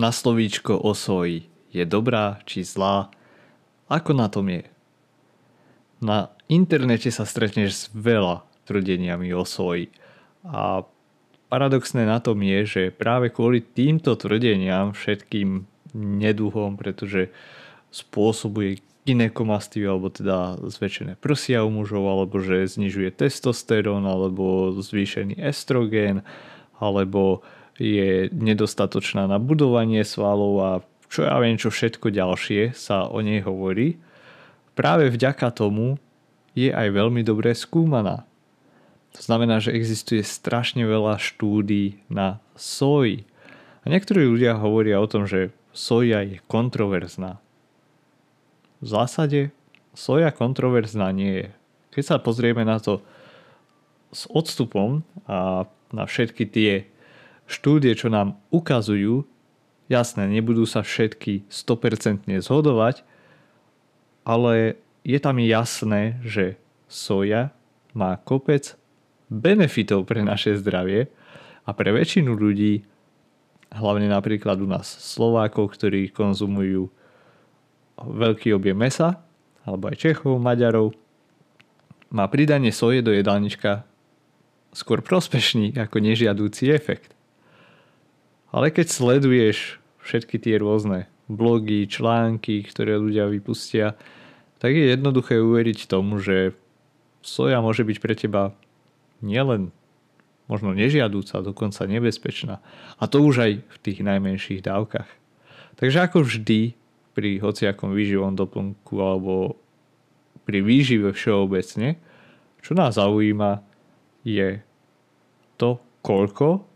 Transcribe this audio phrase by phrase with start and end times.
[0.00, 1.44] Na slovíčko o soji.
[1.68, 3.12] Je dobrá či zlá?
[3.92, 4.64] Ako na tom je?
[6.00, 9.92] Na internete sa stretneš s veľa tvrdeniami o soji.
[10.40, 10.88] A
[11.52, 17.28] paradoxné na tom je, že práve kvôli týmto tvrdeniam všetkým neduhom, pretože
[17.92, 26.24] spôsobuje ginekomastiu, alebo teda zväčšené prsia u mužov, alebo že znižuje testosterón, alebo zvýšený estrogén,
[26.80, 27.44] alebo
[27.80, 30.70] je nedostatočná na budovanie svalov a
[31.08, 33.96] čo ja viem, čo všetko ďalšie sa o nej hovorí,
[34.76, 35.96] práve vďaka tomu
[36.52, 38.28] je aj veľmi dobre skúmaná.
[39.16, 43.26] To znamená, že existuje strašne veľa štúdí na soji.
[43.82, 47.42] A niektorí ľudia hovoria o tom, že soja je kontroverzná.
[48.78, 49.50] V zásade
[49.96, 51.48] soja kontroverzná nie je.
[51.90, 53.02] Keď sa pozrieme na to
[54.14, 56.86] s odstupom a na všetky tie
[57.50, 59.26] štúdie, čo nám ukazujú,
[59.90, 63.02] jasné, nebudú sa všetky 100% zhodovať,
[64.22, 66.54] ale je tam jasné, že
[66.86, 67.50] soja
[67.90, 68.78] má kopec
[69.26, 71.10] benefitov pre naše zdravie
[71.66, 72.86] a pre väčšinu ľudí,
[73.70, 76.90] hlavne napríklad u nás Slovákov, ktorí konzumujú
[78.00, 79.22] veľký objem mesa,
[79.62, 80.94] alebo aj Čechov, Maďarov,
[82.10, 83.86] má pridanie soje do jedálnička
[84.74, 87.14] skôr prospešný ako nežiadúci efekt.
[88.50, 93.94] Ale keď sleduješ všetky tie rôzne blogy, články, ktoré ľudia vypustia,
[94.58, 96.58] tak je jednoduché uveriť tomu, že
[97.22, 98.42] soja môže byť pre teba
[99.22, 99.70] nielen
[100.50, 102.58] možno nežiadúca, dokonca nebezpečná.
[102.98, 105.06] A to už aj v tých najmenších dávkach.
[105.78, 106.74] Takže ako vždy
[107.14, 109.54] pri hociakom výživom doplnku alebo
[110.42, 111.94] pri výžive všeobecne,
[112.58, 113.62] čo nás zaujíma
[114.26, 114.58] je
[115.54, 116.66] to, koľko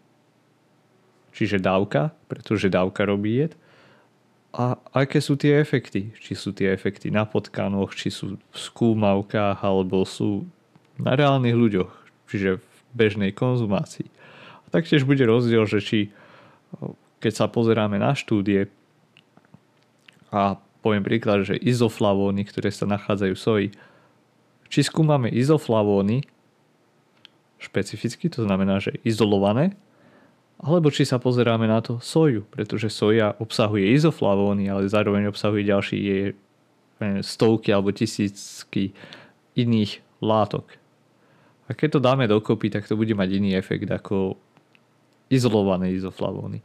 [1.34, 3.53] čiže dávka, pretože dávka robí jed.
[4.55, 6.15] A aké sú tie efekty?
[6.15, 10.47] Či sú tie efekty na potkanoch, či sú v skúmavkách, alebo sú
[10.94, 11.91] na reálnych ľuďoch,
[12.31, 14.06] čiže v bežnej konzumácii.
[14.62, 15.99] A taktiež bude rozdiel, že či
[17.19, 18.69] keď sa pozeráme na štúdie
[20.28, 23.69] a poviem príklad, že izoflavóny, ktoré sa nachádzajú v soji,
[24.69, 26.27] či skúmame izoflavóny
[27.56, 29.73] špecificky, to znamená, že izolované,
[30.61, 35.99] alebo či sa pozeráme na to soju, pretože soja obsahuje izoflavóny, ale zároveň obsahuje ďalší
[35.99, 36.21] je
[37.21, 38.95] stovky alebo tisícky
[39.59, 40.79] iných látok.
[41.69, 44.37] A keď to dáme dokopy, tak to bude mať iný efekt ako
[45.33, 46.61] izolované izoflavóny.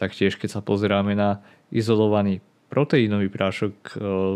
[0.00, 2.40] Taktiež keď sa pozeráme na izolovaný
[2.72, 3.92] proteínový prášok e,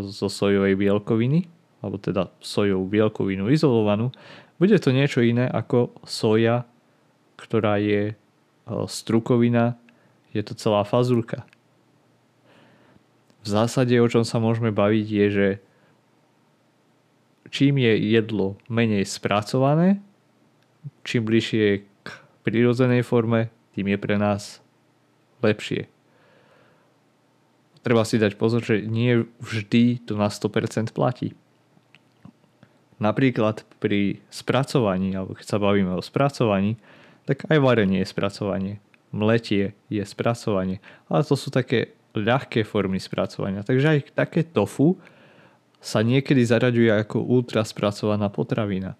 [0.09, 1.49] zo sojovej bielkoviny,
[1.81, 4.13] alebo teda sojovú bielkovinu izolovanú,
[4.61, 6.69] bude to niečo iné ako soja,
[7.41, 8.15] ktorá je
[8.67, 9.77] strukovina,
[10.33, 11.45] je to celá fazulka.
[13.43, 15.49] V zásade, o čom sa môžeme baviť, je, že
[17.51, 19.99] čím je jedlo menej spracované,
[21.03, 22.09] čím bližšie k
[22.47, 24.62] prirodzenej forme, tým je pre nás
[25.43, 25.91] lepšie.
[27.83, 31.34] Treba si dať pozor, že nie vždy to na 100% platí.
[33.03, 36.78] Napríklad pri spracovaní, alebo keď sa bavíme o spracovaní,
[37.28, 38.75] tak aj varenie je spracovanie.
[39.12, 40.81] Mletie je spracovanie.
[41.06, 43.65] Ale to sú také ľahké formy spracovania.
[43.65, 45.00] Takže aj také tofu
[45.83, 48.94] sa niekedy zaraďuje ako ultra spracovaná potravina.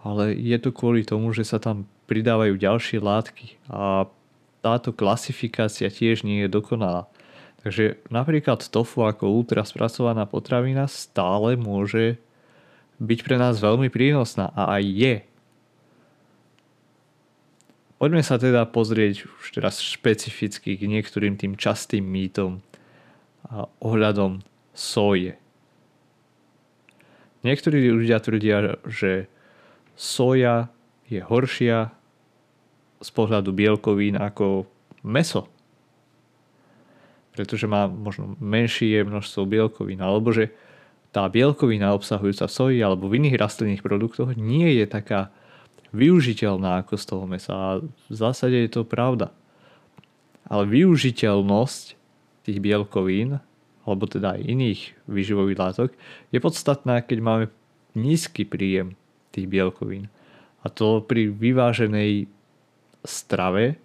[0.00, 4.06] Ale je to kvôli tomu, že sa tam pridávajú ďalšie látky a
[4.62, 7.10] táto klasifikácia tiež nie je dokonalá.
[7.66, 12.22] Takže napríklad tofu ako ultra spracovaná potravina stále môže
[13.02, 15.14] byť pre nás veľmi prínosná a aj je
[17.96, 22.60] Poďme sa teda pozrieť už teraz špecificky k niektorým tým častým mýtom
[23.48, 24.44] a ohľadom
[24.76, 25.40] soje.
[27.40, 29.32] Niektorí ľudia tvrdia, že
[29.96, 30.68] soja
[31.08, 31.88] je horšia
[33.00, 34.68] z pohľadu bielkovín ako
[35.00, 35.48] meso.
[37.32, 40.04] Pretože má možno menšie množstvo bielkovín.
[40.04, 40.52] Alebo že
[41.16, 45.32] tá bielkovina obsahujúca v soji alebo v iných rastlinných produktoch nie je taká
[45.96, 47.52] využiteľná ako z toho mesa.
[47.56, 49.32] A v zásade je to pravda.
[50.46, 51.84] Ale využiteľnosť
[52.46, 53.40] tých bielkovín,
[53.82, 55.90] alebo teda aj iných výživových látok,
[56.30, 57.44] je podstatná, keď máme
[57.96, 58.94] nízky príjem
[59.32, 60.12] tých bielkovín.
[60.62, 62.28] A to pri vyváženej
[63.06, 63.80] strave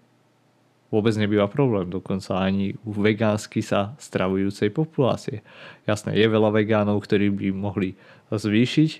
[0.92, 5.40] vôbec nebýva problém, dokonca ani u vegánsky sa stravujúcej populácie.
[5.88, 7.96] Jasné, je veľa vegánov, ktorí by mohli
[8.28, 8.92] zvýšiť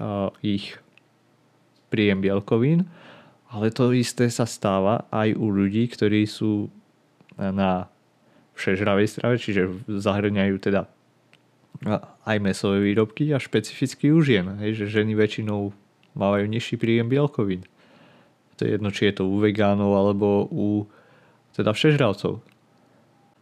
[0.00, 0.80] uh, ich
[1.92, 2.86] príjem bielkovín,
[3.50, 6.68] ale to isté sa stáva aj u ľudí, ktorí sú
[7.38, 7.86] na
[8.56, 10.88] všežravej strave, čiže zahrňajú teda
[12.24, 15.76] aj mesové výrobky a špecificky u žien, hej, že ženy väčšinou
[16.16, 17.68] majú nižší príjem bielkovín.
[18.56, 20.88] To je jedno, či je to u vegánov alebo u
[21.52, 22.40] teda všežravcov.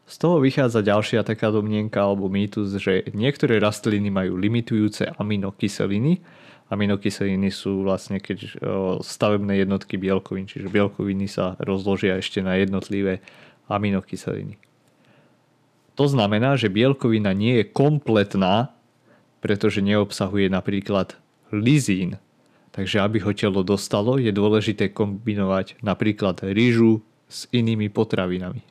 [0.05, 6.21] Z toho vychádza ďalšia taká domnienka alebo mýtus, že niektoré rastliny majú limitujúce aminokyseliny.
[6.73, 8.57] Aminokyseliny sú vlastne keď
[9.05, 13.21] stavebné jednotky bielkovín, čiže bielkoviny sa rozložia ešte na jednotlivé
[13.69, 14.57] aminokyseliny.
[15.95, 18.75] To znamená, že bielkovina nie je kompletná,
[19.45, 21.15] pretože neobsahuje napríklad
[21.53, 22.17] lizín.
[22.75, 28.63] Takže aby ho telo dostalo, je dôležité kombinovať napríklad rýžu, s inými potravinami.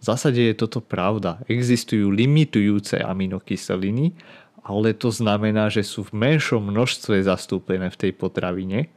[0.00, 1.40] V zásade je toto pravda.
[1.48, 4.12] Existujú limitujúce aminokyseliny,
[4.64, 8.88] ale to znamená, že sú v menšom množstve zastúpené v tej potravine.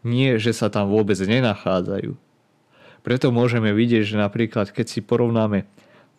[0.00, 2.16] Nie, že sa tam vôbec nenachádzajú.
[3.04, 5.68] Preto môžeme vidieť, že napríklad keď si porovnáme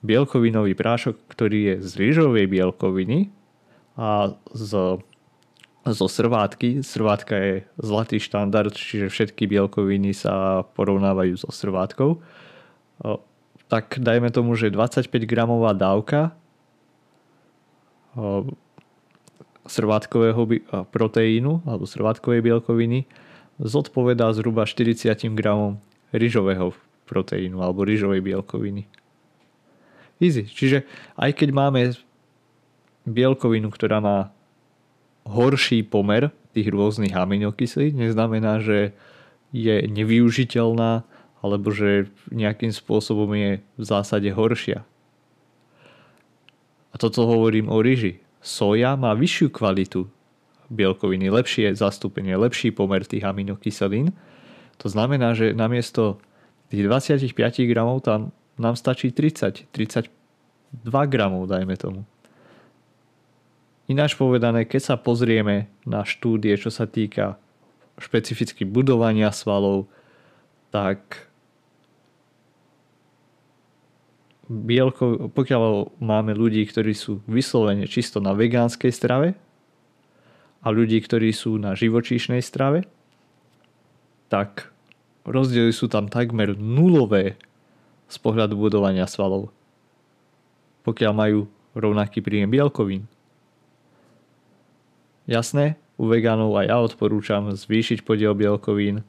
[0.05, 3.33] bielkovinový prášok, ktorý je z rýžovej bielkoviny
[3.97, 5.01] a z
[5.81, 6.85] zo srvátky.
[6.85, 12.21] Srvátka je zlatý štandard, čiže všetky bielkoviny sa porovnávajú so srvátkou.
[13.65, 16.37] Tak dajme tomu, že 25 gramová dávka
[19.67, 20.41] srvátkového
[20.89, 23.05] proteínu alebo srvátkovej bielkoviny
[23.61, 25.77] zodpovedá zhruba 40 gramom
[26.11, 26.73] ryžového
[27.05, 28.89] proteínu alebo ryžovej bielkoviny.
[30.21, 30.45] Easy.
[30.45, 30.85] Čiže
[31.17, 31.81] aj keď máme
[33.05, 34.29] bielkovinu, ktorá má
[35.25, 38.93] horší pomer tých rôznych aminokyslík neznamená, že
[39.53, 41.05] je nevyužiteľná
[41.41, 44.85] alebo že nejakým spôsobom je v zásade horšia.
[46.91, 48.19] A toto hovorím o ryži.
[48.41, 50.09] Soja má vyššiu kvalitu
[50.71, 54.15] bielkoviny, lepšie zastúpenie, lepší pomer tých aminokyselín.
[54.79, 56.17] To znamená, že namiesto
[56.71, 57.35] tých 25
[57.67, 60.07] gramov tam nám stačí 30, 32
[61.11, 62.01] gramov, dajme tomu.
[63.91, 67.35] Ináč povedané, keď sa pozrieme na štúdie, čo sa týka
[67.99, 69.91] špecificky budovania svalov,
[70.71, 71.27] tak
[74.51, 79.39] bielko, pokiaľ máme ľudí, ktorí sú vyslovene čisto na vegánskej strave
[80.59, 82.83] a ľudí, ktorí sú na živočíšnej strave,
[84.27, 84.67] tak
[85.23, 87.39] rozdiely sú tam takmer nulové
[88.11, 89.55] z pohľadu budovania svalov.
[90.83, 91.39] Pokiaľ majú
[91.71, 93.07] rovnaký príjem bielkovín.
[95.29, 99.07] Jasné, u vegánov aj ja odporúčam zvýšiť podiel bielkovín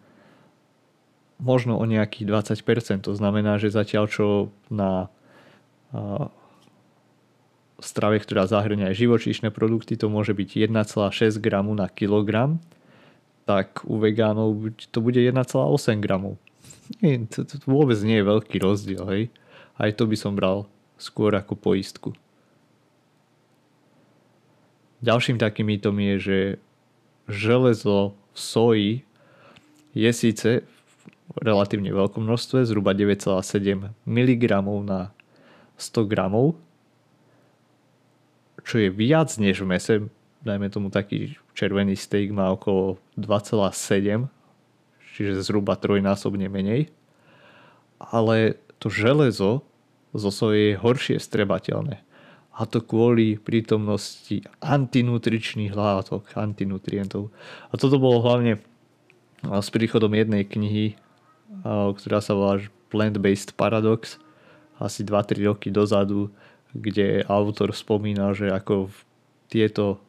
[1.42, 3.10] možno o nejakých 20%.
[3.10, 4.26] To znamená, že zatiaľ čo
[4.70, 5.10] na
[7.82, 12.62] strave, ktorá zahrňa aj živočíšne produkty, to môže byť 1,6 gramu na kilogram,
[13.44, 16.38] tak u vegánov to bude 1,8 gramov.
[17.02, 19.24] Nie, to, to vôbec nie je veľký rozdiel, hej.
[19.76, 20.70] Aj to by som bral
[21.00, 22.10] skôr ako poistku.
[25.02, 26.38] Ďalším takým mýtom je, že
[27.26, 28.92] železo v soji
[29.98, 34.44] je síce v relatívne veľkom množstve, zhruba 9,7 mg
[34.86, 35.10] na
[35.78, 36.14] 100 g,
[38.62, 39.94] čo je viac než v mese.
[40.42, 44.26] Dajme tomu taký červený steak má okolo 2,7,
[45.14, 46.90] čiže zhruba trojnásobne menej.
[48.02, 49.62] Ale to železo
[50.12, 52.02] zo soje je horšie strebateľné
[52.52, 57.32] a to kvôli prítomnosti antinutričných látok, antinutrientov.
[57.72, 58.60] A toto bolo hlavne
[59.40, 61.00] s príchodom jednej knihy,
[61.64, 62.60] ktorá sa volá
[62.92, 64.20] Plant-Based Paradox,
[64.82, 66.34] asi 2-3 roky dozadu,
[66.74, 68.90] kde autor spomína, že ako
[69.46, 70.02] tieto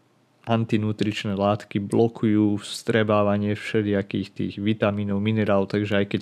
[0.43, 6.21] antinutričné látky blokujú vstrebávanie všelijakých tých vitamínov, minerálov, takže aj keď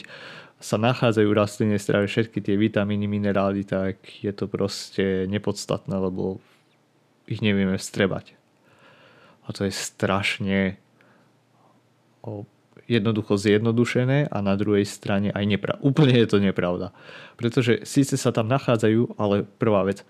[0.61, 6.37] sa nachádzajú v rastlinnej strave všetky tie vitamíny, minerály, tak je to proste nepodstatné, lebo
[7.25, 8.37] ich nevieme vstrebať.
[9.49, 10.77] A to je strašne
[12.91, 15.79] jednoducho zjednodušené a na druhej strane aj nepravda.
[15.89, 16.91] Úplne je to nepravda.
[17.39, 20.03] Pretože síce sa tam nachádzajú, ale prvá vec,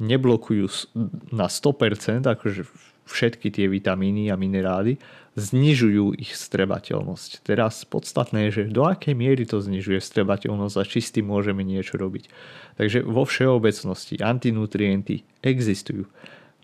[0.00, 0.92] neblokujú
[1.32, 2.68] na 100%, akože
[3.04, 4.96] všetky tie vitamíny a minerály,
[5.34, 7.44] znižujú ich strebateľnosť.
[7.44, 11.64] Teraz podstatné je, že do akej miery to znižuje strebateľnosť a či s tým môžeme
[11.64, 12.28] niečo robiť.
[12.76, 16.08] Takže vo všeobecnosti antinutrienty existujú.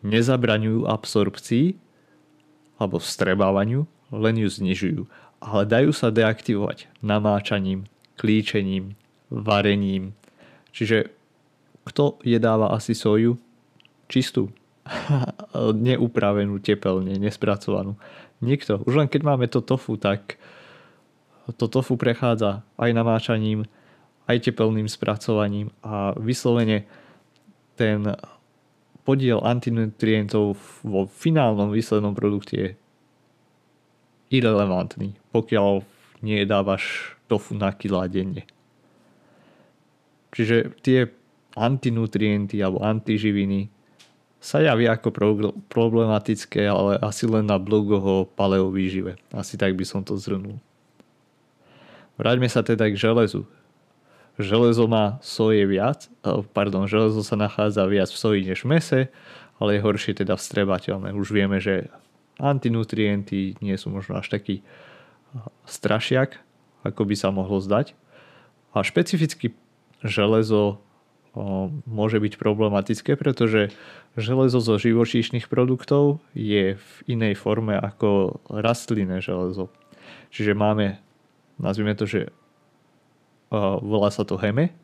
[0.04, 1.80] Nezabraňujú absorpcii
[2.78, 5.02] alebo vstrebávaniu, len ju znižujú.
[5.38, 7.86] Ale dajú sa deaktivovať namáčaním,
[8.18, 8.98] klíčením,
[9.30, 10.16] varením.
[10.74, 11.14] Čiže
[11.86, 13.38] kto jedáva asi soju?
[14.10, 14.50] Čistú.
[15.88, 17.96] Neupravenú tepelne, nespracovanú.
[18.42, 18.82] Nikto.
[18.84, 20.38] Už len keď máme to tofu, tak
[21.56, 23.64] to tofu prechádza aj namáčaním,
[24.28, 26.84] aj tepelným spracovaním a vyslovene
[27.78, 28.04] ten
[29.08, 32.70] podiel antinutrientov vo finálnom výslednom produkte je
[34.28, 35.84] irrelevantný, pokiaľ
[36.24, 38.48] nedávaš tofu na kilá denne.
[40.32, 41.08] Čiže tie
[41.56, 43.72] antinutrienty alebo antiživiny
[44.38, 45.10] sa javia ako
[45.66, 49.18] problematické, ale asi len na blogoch o paleovýžive.
[49.34, 50.62] Asi tak by som to zhrnul.
[52.14, 53.46] Vráťme sa teda k železu.
[54.38, 56.06] Železo má soje viac,
[56.54, 59.00] pardon, železo sa nachádza viac v soji než v mese,
[59.58, 61.10] ale je horšie teda vstrebateľné.
[61.18, 61.90] Už vieme, že
[62.38, 64.66] antinutrienty nie sú možno až taký eh,
[65.66, 66.38] strašiak,
[66.86, 67.92] ako by sa mohlo zdať.
[68.72, 69.52] A špecificky
[70.00, 70.78] železo
[71.86, 73.70] môže byť problematické, pretože
[74.18, 79.70] železo zo živočíšnych produktov je v inej forme ako rastlinné železo.
[80.34, 80.98] Žiže máme,
[81.60, 82.20] nazvime to, že
[83.80, 84.74] volá sa to heme,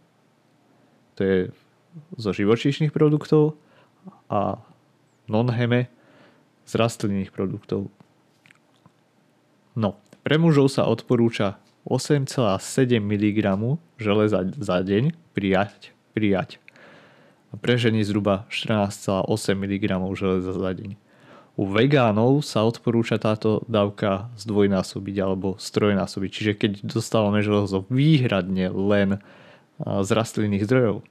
[1.19, 1.39] to je
[2.19, 3.59] zo živočíšnych produktov
[4.29, 4.59] a
[5.31, 5.89] non-heme
[6.64, 7.88] z rastlinných produktov.
[9.76, 13.38] No, pre mužov sa odporúča 8,7 mg
[14.00, 16.62] železa za deň prijať prijať.
[17.50, 19.26] A pre ženy zhruba 14,8
[19.59, 20.94] mg železa za deň.
[21.54, 26.30] U vegánov sa odporúča táto dávka zdvojnásobiť alebo strojnásobiť.
[26.30, 29.23] Čiže keď dostávame železo výhradne len
[29.78, 31.06] z rastlinných zdrojov,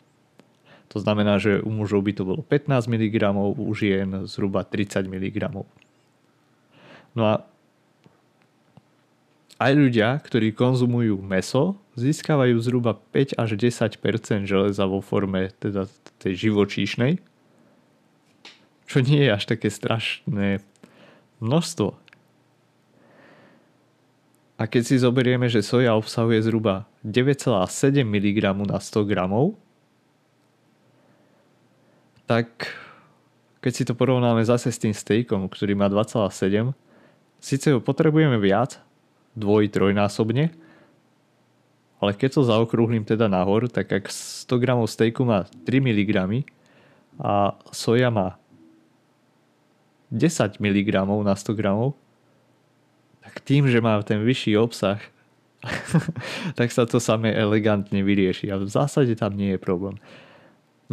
[0.94, 3.18] to znamená, že u mužov by to bolo 15 mg,
[3.58, 5.66] u žien zhruba 30 mg.
[7.18, 7.42] No a
[9.58, 15.90] aj ľudia, ktorí konzumujú meso, získavajú zhruba 5 až 10% železa vo forme teda
[16.22, 17.18] tej živočíšnej,
[18.86, 20.62] čo nie je až také strašné
[21.42, 21.98] množstvo.
[24.62, 29.14] A keď si zoberieme, že soja obsahuje zhruba 9,7 mg na 100 g,
[32.34, 32.74] tak
[33.62, 36.74] keď si to porovnáme zase s tým stejkom, ktorý má 2,7,
[37.38, 38.82] síce ho potrebujeme viac,
[39.38, 40.50] dvoj, trojnásobne,
[42.02, 46.42] ale keď to zaokrúhlim teda nahor, tak ak 100 g stejku má 3 mg
[47.22, 48.42] a soja má
[50.10, 51.64] 10 mg na 100 g,
[53.22, 54.98] tak tým, že má ten vyšší obsah,
[56.60, 60.02] tak sa to samé elegantne vyrieši a v zásade tam nie je problém.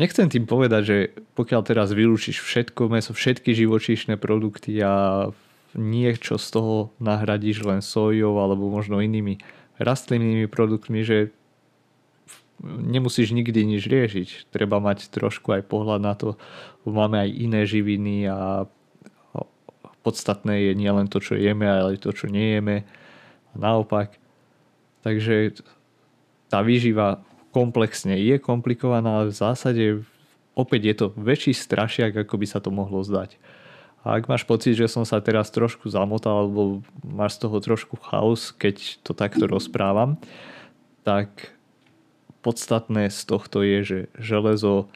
[0.00, 0.96] Nechcem tým povedať, že
[1.36, 5.28] pokiaľ teraz vylúčiš všetko meso, všetky živočíšne produkty a
[5.76, 9.44] niečo z toho nahradíš len sojou alebo možno inými
[9.76, 11.36] rastlinnými produktmi, že
[12.64, 14.28] nemusíš nikdy nič riešiť.
[14.48, 16.40] Treba mať trošku aj pohľad na to.
[16.88, 18.64] Máme aj iné živiny a
[20.00, 22.88] podstatné je nielen to, čo jeme, ale aj to, čo nejeme.
[23.52, 24.16] A naopak.
[25.04, 25.60] Takže
[26.48, 29.84] tá výživa komplexne je komplikovaná, ale v zásade
[30.54, 33.38] opäť je to väčší strašiak, ako by sa to mohlo zdať.
[34.00, 38.00] A ak máš pocit, že som sa teraz trošku zamotal, alebo máš z toho trošku
[38.00, 40.16] chaos, keď to takto rozprávam,
[41.04, 41.52] tak
[42.40, 44.88] podstatné z tohto je, že železo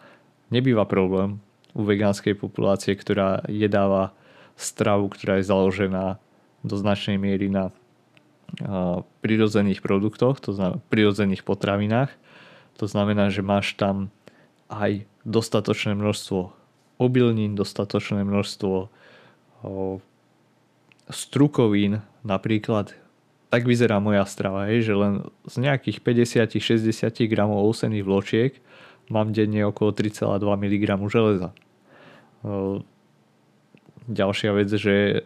[0.48, 1.44] nebýva problém
[1.76, 4.16] u vegánskej populácie, ktorá jedáva
[4.56, 6.16] stravu, ktorá je založená
[6.64, 7.74] do značnej miery na
[9.20, 12.14] prirodzených produktoch, to znamená prirodzených potravinách.
[12.82, 14.10] To znamená, že máš tam
[14.66, 16.50] aj dostatočné množstvo
[16.98, 18.90] obilnín, dostatočné množstvo
[21.08, 22.92] strukovín napríklad.
[23.48, 28.52] Tak vyzerá moja strava, hej, že len z nejakých 50-60 gramov ousených vločiek
[29.06, 31.54] mám denne okolo 3,2 mg železa.
[34.04, 35.24] Ďalšia vec, že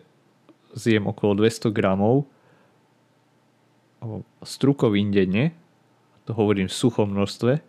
[0.76, 2.28] zjem okolo 200 gramov
[4.46, 5.57] strukovín denne,
[6.28, 7.64] to hovorím v suchom množstve,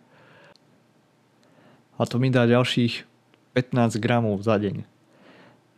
[1.99, 3.07] a to mi dá ďalších
[3.55, 4.83] 15 gramov za deň.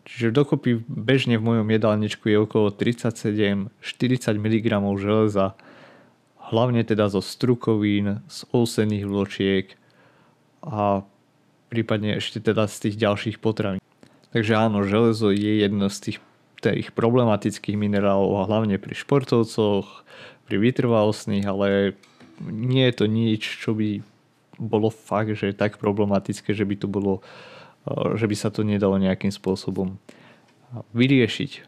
[0.06, 3.70] Čiže dokopy bežne v mojom jedálničku je okolo 37-40
[4.38, 4.66] mg
[4.98, 5.54] železa,
[6.42, 9.66] hlavne teda zo strukovín, z ousených vločiek
[10.66, 11.06] a
[11.70, 13.82] prípadne ešte teda z tých ďalších potravín.
[14.34, 16.18] Takže áno, železo je jedno z tých,
[16.62, 20.06] tých problematických minerálov, hlavne pri športovcoch,
[20.46, 21.94] pri vytrvalostných, ale
[22.50, 24.02] nie je to nič, čo by
[24.58, 27.22] bolo fakt, že je tak problematické, že by to bolo,
[27.86, 30.02] eh, že by sa to nedalo nejakým spôsobom
[30.96, 31.68] vyriešiť.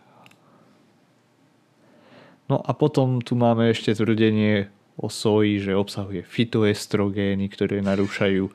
[2.47, 4.67] No a potom tu máme ešte tvrdenie
[4.99, 8.51] o soji, že obsahuje fitoestrogény, ktoré narúšajú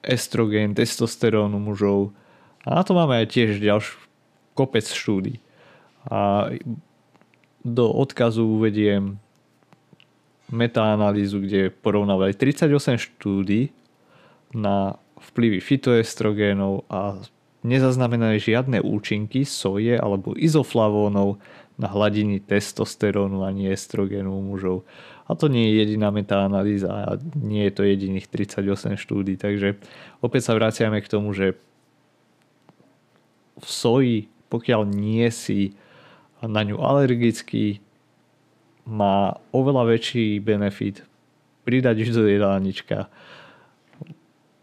[0.00, 2.14] estrogén, testosterón u mužov.
[2.64, 3.98] A na to máme aj tiež ďalší
[4.56, 5.42] kopec štúdí.
[6.06, 6.48] A
[7.66, 9.18] do odkazu uvediem
[10.50, 13.74] metaanalýzu, kde porovnávali 38 štúdí
[14.54, 17.18] na vplyvy fitoestrogénov a
[17.66, 21.42] nezaznamenali žiadne účinky soje alebo izoflavónov
[21.76, 24.86] na hladiny testosterónu ani estrogénu u mužov.
[25.26, 29.34] A to nie je jediná metaanalýza a nie je to jediných 38 štúdí.
[29.34, 29.74] Takže
[30.22, 31.58] opäť sa vraciame k tomu, že
[33.58, 35.74] v soji, pokiaľ nie si
[36.38, 37.82] na ňu alergický,
[38.86, 41.02] má oveľa väčší benefit
[41.66, 43.10] pridať do jedálnička.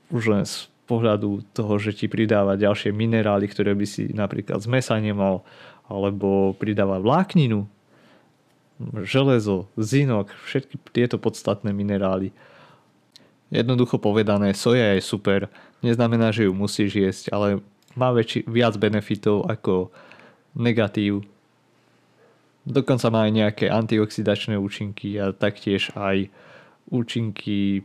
[0.08, 4.68] Už len z pohľadu toho, že ti pridáva ďalšie minerály, ktoré by si napríklad z
[4.72, 5.44] mesa nemal,
[5.92, 7.68] alebo pridáva vlákninu,
[9.04, 12.32] železo, zinok, všetky tieto podstatné minerály.
[13.54, 15.46] Jednoducho povedané, soja je super,
[15.84, 17.62] neznamená, že ju musíš jesť, ale
[17.94, 19.94] má väčši, viac benefitov ako
[20.58, 21.22] negatív
[22.64, 26.32] Dokonca má aj nejaké antioxidačné účinky a taktiež aj
[26.88, 27.84] účinky,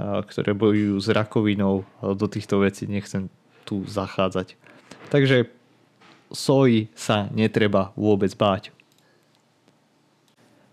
[0.00, 1.88] ktoré bojujú s rakovinou.
[2.00, 3.32] Do týchto vecí nechcem
[3.64, 4.60] tu zachádzať.
[5.08, 5.48] Takže
[6.28, 8.76] soji sa netreba vôbec báť.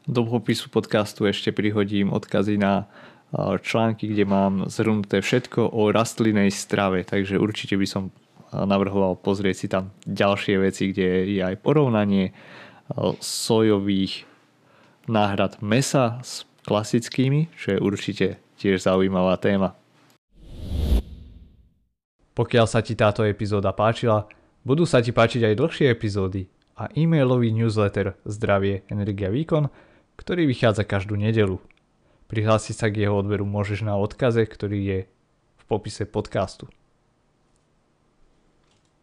[0.03, 2.91] Do popisu podcastu ešte prihodím odkazy na
[3.63, 8.11] články, kde mám zhrnuté všetko o rastlinej strave, takže určite by som
[8.51, 12.31] navrhoval pozrieť si tam ďalšie veci, kde je aj porovnanie
[13.19, 14.25] sojových
[15.09, 19.77] náhrad mesa s klasickými, čo je určite tiež zaujímavá téma.
[22.35, 24.27] Pokiaľ sa ti táto epizóda páčila,
[24.67, 29.71] budú sa ti páčiť aj dlhšie epizódy a e-mailový newsletter Zdravie, Energia, Výkon,
[30.19, 31.63] ktorý vychádza každú nedelu.
[32.27, 34.99] Prihlásiť sa k jeho odberu môžeš na odkaze, ktorý je
[35.55, 36.67] v popise podcastu.